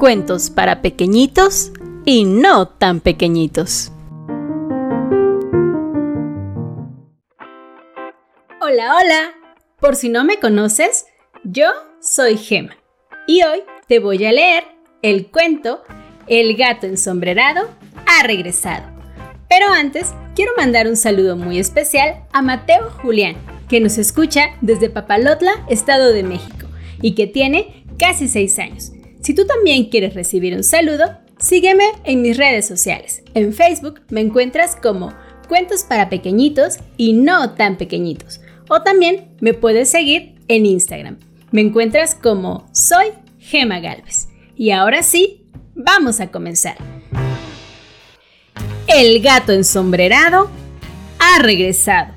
[0.00, 1.72] Cuentos para pequeñitos
[2.06, 3.92] y no tan pequeñitos.
[8.62, 9.34] Hola, hola.
[9.78, 11.04] Por si no me conoces,
[11.44, 11.66] yo
[12.00, 12.78] soy Gema
[13.26, 14.64] y hoy te voy a leer
[15.02, 15.82] el cuento
[16.26, 17.68] El gato ensombrerado
[18.06, 18.86] ha regresado.
[19.50, 23.36] Pero antes, quiero mandar un saludo muy especial a Mateo Julián,
[23.68, 26.68] que nos escucha desde Papalotla, Estado de México,
[27.02, 28.92] y que tiene casi 6 años.
[29.22, 33.22] Si tú también quieres recibir un saludo, sígueme en mis redes sociales.
[33.34, 35.12] En Facebook me encuentras como
[35.48, 38.40] Cuentos para Pequeñitos y No tan Pequeñitos.
[38.68, 41.18] O también me puedes seguir en Instagram.
[41.50, 44.28] Me encuentras como Soy Gema Galvez.
[44.56, 45.44] Y ahora sí,
[45.74, 46.76] vamos a comenzar.
[48.86, 50.50] El gato ensombrerado
[51.18, 52.14] ha regresado.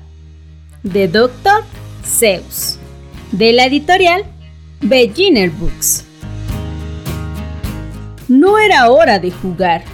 [0.82, 1.64] De Dr.
[2.04, 2.78] Zeus.
[3.32, 4.24] De la editorial
[4.80, 6.04] Beginner Books.
[8.28, 9.84] No era hora de jugar.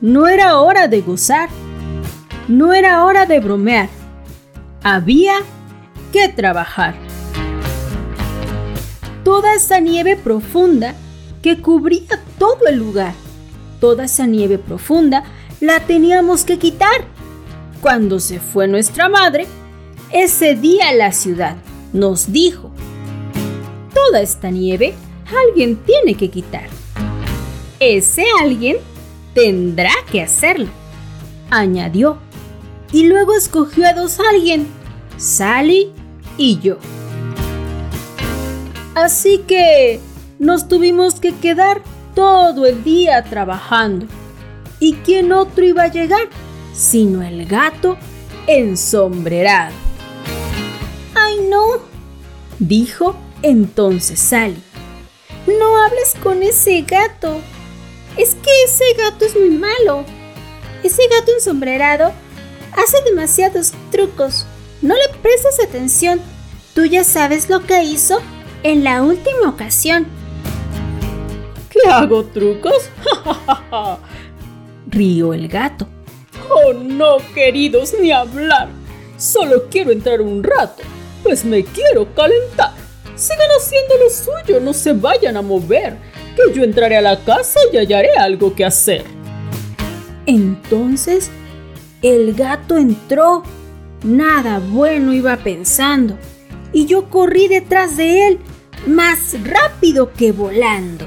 [0.00, 1.50] No era hora de gozar.
[2.48, 3.88] No era hora de bromear.
[4.82, 5.34] Había
[6.10, 6.94] que trabajar.
[9.24, 10.94] Toda esa nieve profunda
[11.42, 13.12] que cubría todo el lugar,
[13.78, 15.24] toda esa nieve profunda
[15.60, 17.04] la teníamos que quitar.
[17.82, 19.46] Cuando se fue nuestra madre,
[20.10, 21.56] ese día la ciudad
[21.92, 22.70] nos dijo,
[23.92, 24.94] toda esta nieve
[25.46, 26.79] alguien tiene que quitar.
[27.80, 28.76] Ese alguien
[29.32, 30.68] tendrá que hacerlo,
[31.48, 32.18] añadió.
[32.92, 34.66] Y luego escogió a dos alguien,
[35.16, 35.90] Sally
[36.36, 36.76] y yo.
[38.94, 39.98] Así que
[40.38, 41.82] nos tuvimos que quedar
[42.14, 44.04] todo el día trabajando.
[44.78, 46.28] ¿Y quién otro iba a llegar?
[46.74, 47.96] Sino el gato
[48.46, 49.74] ensombrerado.
[51.14, 51.78] ¡Ay no!
[52.58, 54.62] dijo entonces Sally.
[55.46, 57.40] No hables con ese gato.
[58.16, 60.04] Es que ese gato es muy malo.
[60.82, 62.12] Ese gato ensombrerado
[62.72, 64.46] hace demasiados trucos.
[64.82, 66.20] No le prestes atención.
[66.74, 68.20] Tú ya sabes lo que hizo
[68.62, 70.06] en la última ocasión.
[71.70, 72.90] ¿Qué hago trucos?
[74.86, 75.86] Río el gato.
[76.48, 78.68] Oh, no, queridos, ni hablar.
[79.16, 80.82] Solo quiero entrar un rato,
[81.22, 82.72] pues me quiero calentar.
[83.14, 85.98] Sigan haciendo lo suyo, no se vayan a mover,
[86.36, 89.04] que yo entraré a la casa y hallaré algo que hacer.
[90.26, 91.30] Entonces,
[92.02, 93.42] el gato entró.
[94.02, 96.16] Nada bueno iba pensando,
[96.72, 98.38] y yo corrí detrás de él
[98.86, 101.06] más rápido que volando.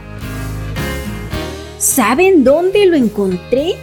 [1.79, 3.75] ¿Saben dónde lo encontré?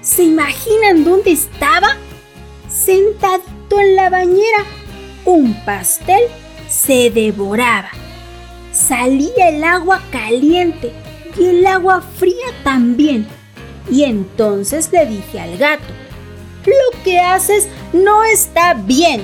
[0.00, 1.96] ¿Se imaginan dónde estaba?
[2.68, 4.64] Sentadito en la bañera,
[5.24, 6.22] un pastel
[6.68, 7.90] se devoraba.
[8.72, 10.92] Salía el agua caliente
[11.38, 13.26] y el agua fría también.
[13.90, 15.84] Y entonces le dije al gato,
[16.64, 19.20] lo que haces no está bien.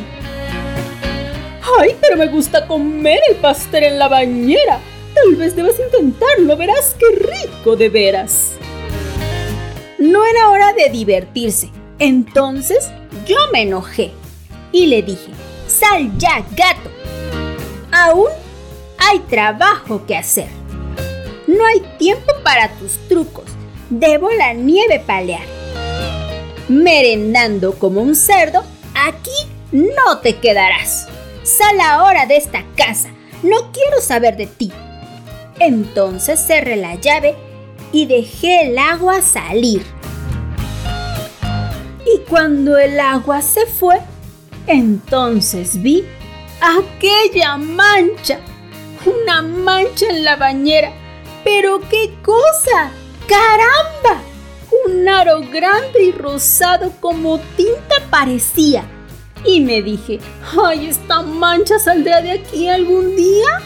[1.79, 4.81] ¡Ay, pero me gusta comer el pastel en la bañera!
[5.15, 8.53] Tal vez debas intentarlo, verás qué rico de veras.
[9.99, 11.71] No era hora de divertirse.
[11.99, 12.91] Entonces
[13.27, 14.13] yo me enojé
[14.73, 15.31] y le dije,
[15.67, 16.91] sal ya, gato.
[17.91, 18.29] Aún
[19.09, 20.49] hay trabajo que hacer.
[21.47, 23.45] No hay tiempo para tus trucos.
[23.89, 25.47] Debo la nieve palear.
[26.69, 28.63] Merendando como un cerdo,
[28.95, 29.31] aquí
[29.73, 31.09] no te quedarás.
[31.43, 33.09] Sal ahora de esta casa.
[33.43, 34.71] No quiero saber de ti.
[35.59, 37.35] Entonces cerré la llave
[37.93, 39.83] y dejé el agua salir.
[42.05, 44.01] Y cuando el agua se fue,
[44.67, 46.05] entonces vi
[46.61, 48.41] aquella mancha.
[49.07, 50.93] Una mancha en la bañera.
[51.45, 52.91] ¿Pero qué cosa?
[53.27, 54.23] ¡Caramba!
[54.87, 58.85] Un aro grande y rosado como tinta parecía
[59.45, 60.21] y me dije,
[60.63, 63.63] ay, esta mancha saldrá de aquí algún día.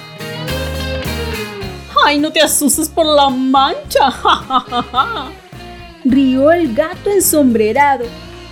[2.05, 4.13] Ay, no te asustes por la mancha.
[6.05, 8.05] Rió el gato ensombrerado.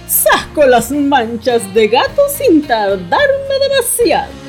[0.07, 4.40] Saco las manchas de gato sin tardarme demasiado.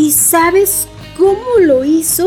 [0.00, 0.88] ¿Y sabes
[1.18, 2.26] cómo lo hizo?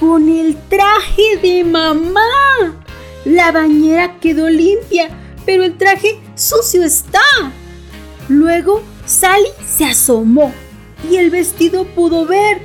[0.00, 2.82] Con el traje de mamá.
[3.26, 5.10] La bañera quedó limpia,
[5.44, 7.20] pero el traje sucio está.
[8.26, 10.50] Luego Sally se asomó
[11.10, 12.62] y el vestido pudo ver.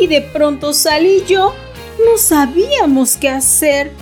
[0.00, 1.54] Y de pronto Sally y yo
[2.04, 3.92] no sabíamos qué hacer.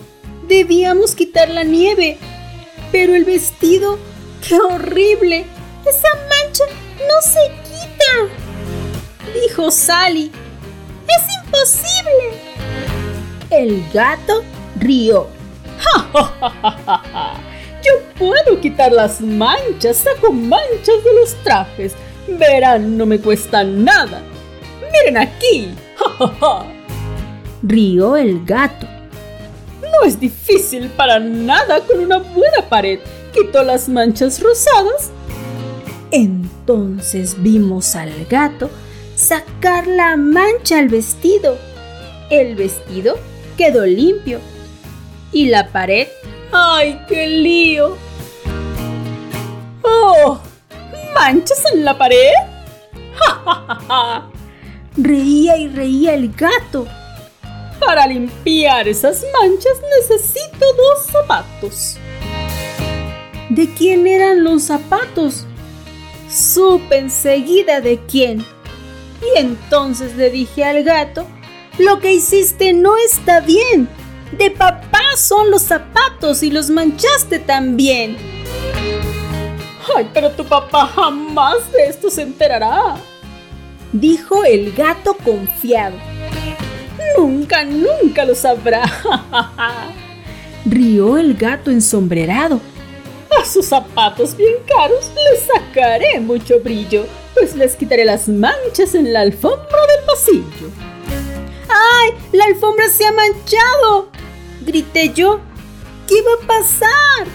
[0.49, 2.17] Debíamos quitar la nieve.
[2.91, 3.99] Pero el vestido,
[4.49, 5.45] ¡qué horrible!
[5.85, 6.65] Esa mancha
[7.07, 8.42] no se quita.
[9.35, 10.31] Dijo Sally.
[11.09, 12.41] Es imposible.
[13.51, 14.43] El gato
[14.79, 15.29] rió.
[17.83, 21.93] Yo puedo quitar las manchas, saco manchas de los trajes.
[22.29, 24.23] Verán, no me cuesta nada.
[24.93, 25.75] Miren aquí.
[27.63, 28.87] Rió el gato.
[29.83, 33.01] No es difícil para nada con una buena pared.
[33.33, 35.11] Quito las manchas rosadas.
[36.11, 38.71] Entonces vimos al gato
[39.23, 41.57] sacar la mancha al vestido.
[42.31, 43.19] El vestido
[43.57, 44.41] quedó limpio.
[45.33, 46.09] Y la pared
[46.53, 47.97] ¡Ay, qué lío!
[49.83, 50.39] ¡Oh!
[51.15, 52.33] ¿Manchas en la pared?
[53.15, 54.31] ¡Ja, ja, ja!
[54.99, 56.87] Reía y reía el gato.
[57.81, 61.97] Para limpiar esas manchas necesito dos zapatos.
[63.49, 65.47] ¿De quién eran los zapatos?
[66.29, 68.45] Supe enseguida de quién.
[69.23, 71.27] Y entonces le dije al gato,
[71.79, 73.89] lo que hiciste no está bien.
[74.37, 78.17] De papá son los zapatos y los manchaste también.
[79.97, 82.97] Ay, pero tu papá jamás de esto se enterará.
[83.93, 85.97] Dijo el gato confiado.
[87.19, 88.85] Nunca, nunca lo sabrá.
[90.65, 92.61] Rió el gato ensombrerado.
[93.41, 99.13] A sus zapatos bien caros les sacaré mucho brillo, pues les quitaré las manchas en
[99.13, 100.71] la alfombra del pasillo.
[101.69, 102.13] ¡Ay!
[102.33, 104.11] ¡La alfombra se ha manchado!
[104.61, 105.41] Grité yo.
[106.07, 107.27] ¿Qué va a pasar?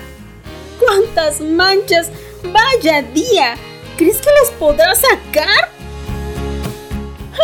[0.79, 2.11] ¿Cuántas manchas?
[2.43, 3.55] ¡Vaya día!
[3.97, 5.69] ¿Crees que las podrás sacar?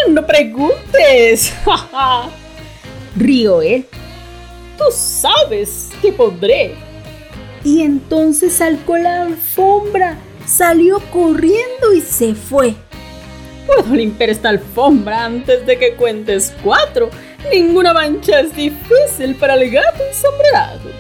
[0.10, 1.54] No preguntes.
[3.16, 3.88] Río él.
[4.78, 6.93] Tú sabes que podré.
[7.64, 12.76] Y entonces salcó la alfombra, salió corriendo y se fue.
[13.66, 17.10] Puedo limpiar esta alfombra antes de que cuentes cuatro.
[17.52, 20.92] Ninguna mancha es difícil para el gato ensombrerado.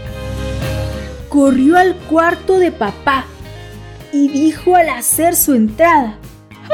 [1.27, 3.25] Corrió al cuarto de papá
[4.13, 6.17] y dijo al hacer su entrada.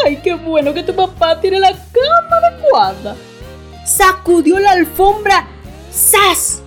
[0.06, 3.16] ¡Ay, qué bueno que tu papá tiene la cama adecuada!
[3.86, 5.48] Sacudió la alfombra.
[5.92, 6.62] ¡Sas!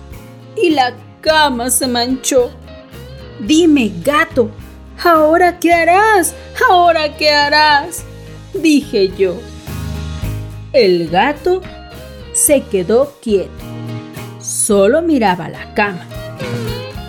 [0.57, 2.51] Y la cama se manchó.
[3.39, 4.51] Dime, gato,
[5.03, 6.35] ¿ahora qué harás?
[6.69, 8.03] ¿Ahora qué harás?
[8.53, 9.35] Dije yo.
[10.71, 11.61] El gato
[12.33, 13.51] se quedó quieto.
[14.39, 16.05] Solo miraba la cama.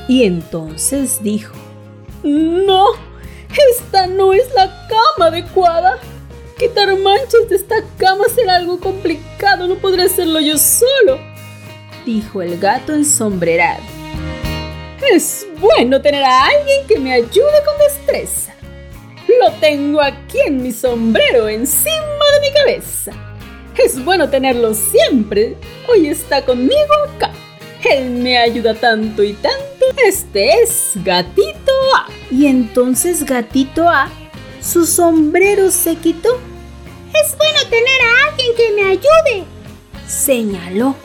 [0.08, 1.54] Y entonces dijo,
[2.22, 2.86] No,
[3.70, 5.98] esta no es la cama adecuada.
[6.58, 11.18] Quitar manchas de esta cama será algo complicado, no podré hacerlo yo solo,
[12.06, 13.82] dijo el gato ensombrerado.
[15.12, 18.54] Es bueno tener a alguien que me ayude con destreza.
[19.40, 21.94] Lo tengo aquí en mi sombrero, encima
[22.34, 23.12] de mi cabeza.
[23.76, 25.56] Es bueno tenerlo siempre.
[25.88, 27.32] Hoy está conmigo acá.
[27.90, 29.86] Él me ayuda tanto y tanto.
[30.06, 32.08] Este es Gatito A.
[32.30, 34.08] Y entonces Gatito A,
[34.62, 36.38] su sombrero se quitó.
[37.12, 39.44] Es bueno tener a alguien que me ayude,
[40.06, 40.96] señaló.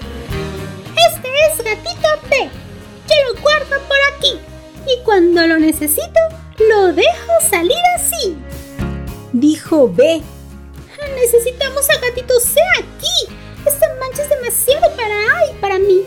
[4.91, 6.19] Y cuando lo necesito,
[6.68, 8.36] lo dejo salir así.
[9.33, 10.21] Dijo B.
[11.15, 13.36] Necesitamos a Gatito C aquí.
[13.65, 16.02] Esta mancha es demasiado para A y para mí.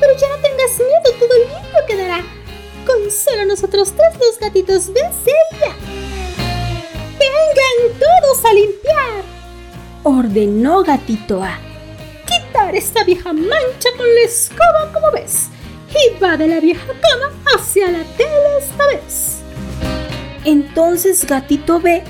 [0.00, 2.24] Pero ya no tengas miedo, todo limpio quedará.
[2.86, 5.74] Con solo nosotros tres, los gatitos B, C y A.
[7.18, 9.24] ¡Vengan todos a limpiar!
[10.04, 11.58] Ordenó Gatito A.
[12.24, 15.48] Quitar esta vieja mancha con la escoba, como ves.
[15.96, 19.38] Y va de la vieja cama hacia la tela esta vez.
[20.44, 22.02] Entonces Gatito B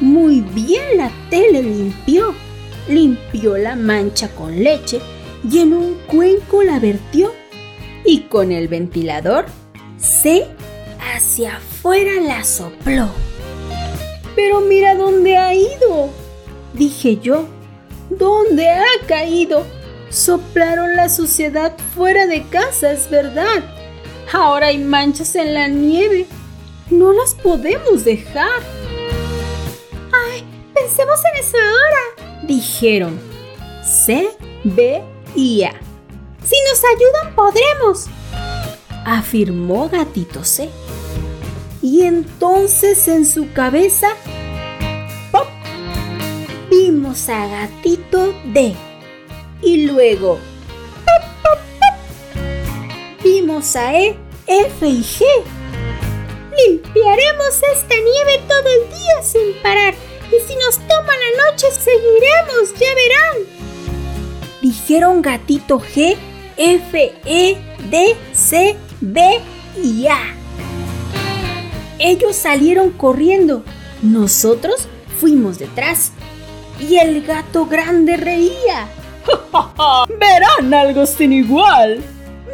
[0.00, 2.34] muy bien la tele limpió.
[2.88, 5.00] Limpió la mancha con leche
[5.48, 7.32] y en un cuenco la vertió.
[8.04, 9.46] Y con el ventilador
[9.96, 10.46] se
[11.14, 13.08] hacia afuera la sopló.
[14.34, 16.10] Pero mira dónde ha ido,
[16.74, 17.46] dije yo.
[18.10, 19.66] ¿Dónde ha caído?
[20.10, 23.62] Soplaron la suciedad fuera de casa, es verdad.
[24.32, 26.26] Ahora hay manchas en la nieve.
[26.90, 28.60] No las podemos dejar.
[30.12, 30.44] ¡Ay!
[30.74, 33.18] Pensemos en eso ahora, dijeron
[33.84, 34.28] C,
[34.64, 35.02] B
[35.34, 35.72] y A.
[36.44, 38.06] Si nos ayudan, podremos,
[39.04, 40.70] afirmó Gatito C.
[41.82, 44.08] Y entonces en su cabeza,
[45.32, 45.46] ¡pop!
[46.70, 48.76] Vimos a Gatito D.
[49.62, 50.38] Y luego.
[53.22, 55.24] Vimos a E, F y G.
[56.66, 59.94] Limpiaremos esta nieve todo el día sin parar.
[60.28, 63.56] Y si nos toma la noche, seguiremos, ya verán.
[64.62, 66.16] Dijeron gatito G
[66.56, 67.58] F, E,
[67.90, 69.40] D, C, B
[69.82, 70.18] y A.
[71.98, 73.62] Ellos salieron corriendo.
[74.02, 74.88] Nosotros
[75.20, 76.12] fuimos detrás.
[76.80, 78.88] Y el gato grande reía.
[80.18, 82.02] Verán algo sin igual.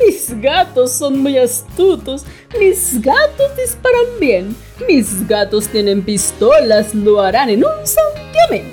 [0.05, 2.25] Mis gatos son muy astutos.
[2.59, 4.57] Mis gatos disparan bien.
[4.89, 6.95] Mis gatos tienen pistolas.
[6.95, 8.73] Lo harán en un santiamén.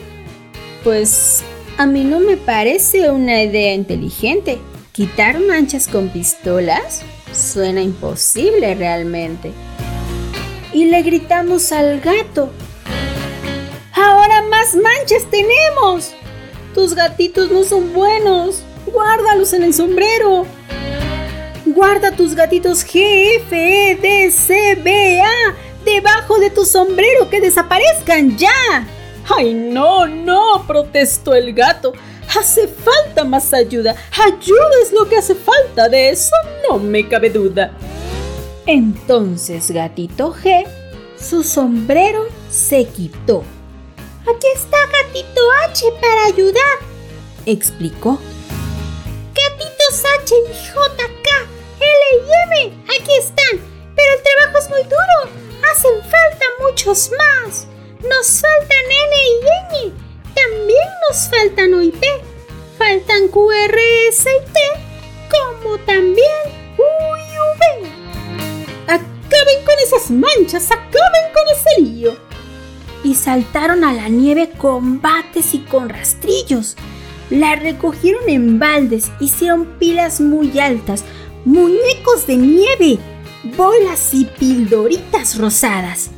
[0.83, 1.43] Pues
[1.77, 4.59] a mí no me parece una idea inteligente.
[4.91, 7.03] Quitar manchas con pistolas
[7.33, 9.51] suena imposible realmente.
[10.73, 12.51] Y le gritamos al gato.
[13.93, 16.13] Ahora más manchas tenemos.
[16.73, 18.63] Tus gatitos no son buenos.
[18.85, 20.45] Guárdalos en el sombrero.
[21.65, 27.41] Guarda tus gatitos G, F, E, D, C, B, A debajo de tu sombrero que
[27.41, 28.87] desaparezcan ya.
[29.37, 30.65] ¡Ay, no, no!
[30.67, 31.93] protestó el gato.
[32.37, 33.95] Hace falta más ayuda.
[34.11, 35.89] Ayuda es lo que hace falta.
[35.89, 36.35] De eso
[36.67, 37.71] no me cabe duda.
[38.65, 40.65] Entonces Gatito G,
[41.19, 43.43] su sombrero se quitó.
[44.21, 46.77] Aquí está Gatito H para ayudar,
[47.45, 48.19] explicó.
[49.33, 51.29] Gatitos H y J, K,
[51.79, 53.59] L y M, aquí están.
[53.95, 55.33] Pero el trabajo es muy duro.
[55.71, 57.67] Hacen falta muchos más.
[58.07, 59.93] Nos faltan N y Ñ.
[60.35, 62.07] También nos faltan O y P.
[62.77, 64.59] Faltan Q, R, S y T.
[65.29, 67.91] Como también U y V.
[68.87, 72.28] Acaben con esas manchas, acaben con ese lío.
[73.09, 76.77] Y saltaron a la nieve con bates y con rastrillos.
[77.31, 81.03] La recogieron en baldes, hicieron pilas muy altas,
[81.43, 82.99] muñecos de nieve,
[83.57, 86.11] bolas y pildoritas rosadas.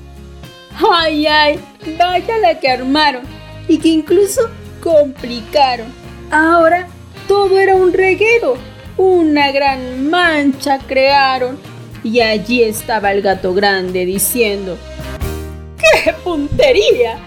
[0.92, 1.60] ¡Ay, ay!
[1.98, 3.24] Vaya la que armaron
[3.70, 4.50] y que incluso
[4.84, 5.88] complicaron.
[6.30, 6.90] Ahora
[7.26, 8.58] todo era un reguero,
[8.98, 11.58] una gran mancha crearon
[12.04, 14.78] y allí estaba el gato grande diciendo
[16.04, 17.20] ¡Qué puntería!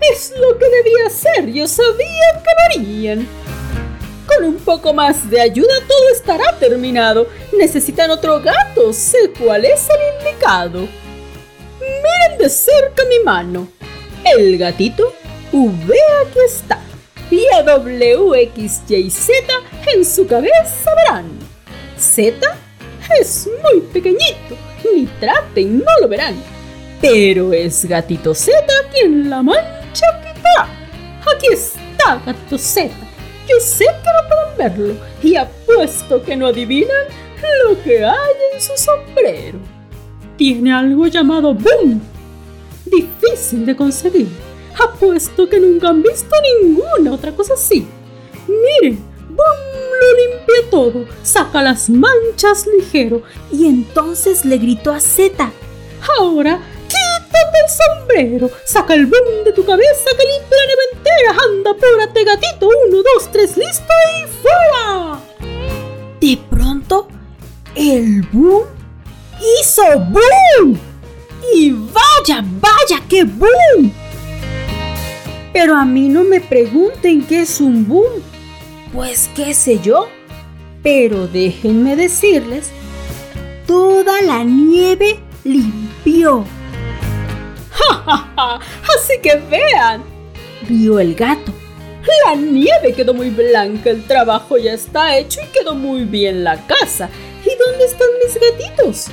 [0.00, 3.28] Es lo que debía hacer, yo sabía que lo harían.
[4.26, 7.28] Con un poco más de ayuda todo estará terminado.
[7.56, 10.88] Necesitan otro gato, sé cuál es el indicado.
[11.80, 13.68] Miren de cerca mi mano.
[14.24, 15.12] El gatito
[15.52, 15.94] V
[16.26, 16.80] aquí está.
[17.30, 19.34] Y a W, X, Y, Z
[19.94, 21.30] en su cabeza verán.
[21.96, 22.34] Z
[23.20, 24.56] es muy pequeñito,
[24.92, 26.59] ni traten, no lo verán.
[27.00, 28.52] Pero es gatito Z
[28.92, 30.68] quien la mancha quitará.
[31.34, 32.90] Aquí está gato Z.
[33.48, 37.06] Yo sé que no pueden verlo y apuesto que no adivinan
[37.64, 39.58] lo que hay en su sombrero
[40.40, 42.00] tiene algo llamado boom.
[42.86, 44.26] Difícil de conseguir.
[44.82, 47.86] Apuesto que nunca han visto ninguna otra cosa así.
[48.48, 55.52] Miren, boom lo limpia todo, saca las manchas ligero y entonces le gritó a Z.
[56.18, 56.62] Ahora
[57.30, 61.36] quítate el sombrero, saca el boom de tu cabeza que limpia la neve entera.
[61.44, 65.20] Anda, apúrate gatito, uno, dos, tres, listo y fuera.
[66.20, 67.08] De pronto,
[67.74, 68.64] el boom
[69.60, 70.78] hizo boom.
[71.54, 73.92] Y vaya, vaya, qué boom.
[75.52, 78.22] Pero a mí no me pregunten qué es un boom.
[78.92, 80.08] Pues qué sé yo.
[80.82, 82.70] Pero déjenme decirles,
[83.66, 86.44] toda la nieve limpió.
[87.80, 88.60] ¡Ja, ja, ja!
[88.94, 90.04] Así que vean,
[90.68, 91.52] rió el gato.
[92.24, 96.56] La nieve quedó muy blanca, el trabajo ya está hecho y quedó muy bien la
[96.66, 97.10] casa.
[97.44, 99.06] ¿Y dónde están mis gatitos?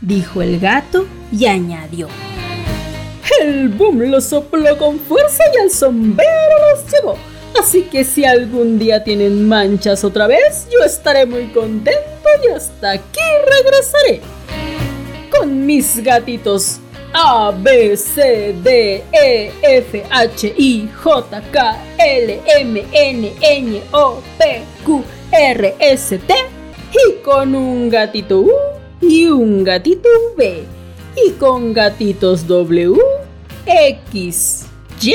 [0.00, 2.08] Dijo el gato y añadió.
[3.40, 6.30] El boom lo sopló con fuerza y al sombrero
[6.70, 7.16] los llevó.
[7.58, 12.92] Así que si algún día tienen manchas otra vez, yo estaré muy contento y hasta
[12.92, 13.20] aquí
[13.62, 14.20] regresaré.
[15.30, 16.80] Con mis gatitos
[17.16, 24.20] A, B, C, D, E, F, H, I, J, K, L, M, N, N, O,
[24.36, 26.34] P, Q, R, S, T.
[26.92, 28.50] Y con un gatito U
[29.00, 30.64] y un gatito V.
[31.16, 32.98] Y con gatitos W,
[33.64, 34.66] X,
[35.00, 35.14] Y.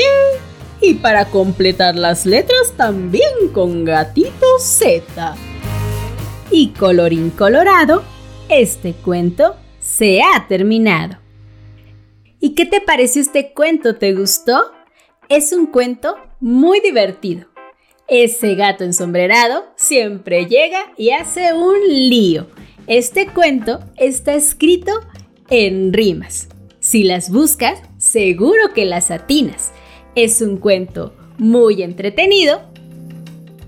[0.80, 5.34] Y para completar las letras también con gatito Z.
[6.50, 8.02] Y colorín colorado,
[8.48, 11.18] este cuento se ha terminado.
[12.40, 13.96] ¿Y qué te pareció este cuento?
[13.96, 14.58] ¿Te gustó?
[15.28, 17.46] Es un cuento muy divertido.
[18.08, 22.48] Ese gato ensombrerado siempre llega y hace un lío.
[22.86, 24.90] Este cuento está escrito
[25.50, 26.48] en rimas.
[26.80, 29.70] Si las buscas, seguro que las atinas.
[30.14, 32.62] Es un cuento muy entretenido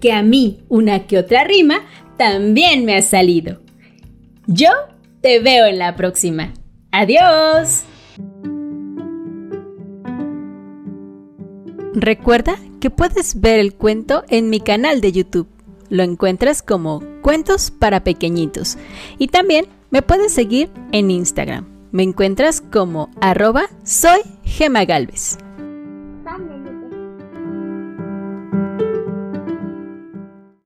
[0.00, 1.86] que a mí una que otra rima
[2.16, 3.60] también me ha salido.
[4.46, 4.70] Yo
[5.20, 6.52] te veo en la próxima.
[6.90, 7.84] Adiós.
[11.94, 15.48] Recuerda que puedes ver el cuento en mi canal de YouTube.
[15.90, 18.78] Lo encuentras como Cuentos para Pequeñitos.
[19.18, 21.66] Y también me puedes seguir en Instagram.
[21.90, 24.86] Me encuentras como arroba soy Gema